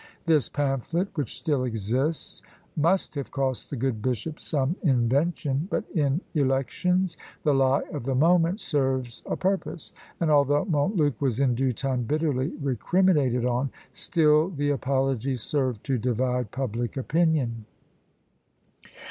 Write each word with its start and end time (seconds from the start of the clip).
This 0.25 0.49
pamphlet, 0.49 1.09
which 1.13 1.37
still 1.37 1.63
exists, 1.63 2.41
must 2.75 3.13
have 3.13 3.29
cost 3.29 3.69
the 3.69 3.75
good 3.75 4.01
bishop 4.01 4.39
some 4.39 4.75
invention; 4.81 5.67
but 5.69 5.83
in 5.93 6.21
elections 6.33 7.17
the 7.43 7.53
lie 7.53 7.83
of 7.93 8.05
the 8.05 8.15
moment 8.15 8.59
serves 8.59 9.21
a 9.27 9.35
purpose; 9.37 9.93
and 10.19 10.31
although 10.31 10.65
Montluc 10.65 11.21
was 11.21 11.39
in 11.39 11.53
due 11.53 11.71
time 11.71 12.01
bitterly 12.01 12.51
recriminated 12.63 13.45
on, 13.45 13.69
still 13.93 14.49
the 14.49 14.71
apology 14.71 15.37
served 15.37 15.83
to 15.83 15.99
divide 15.99 16.49
public 16.49 16.97
opinion. 16.97 17.65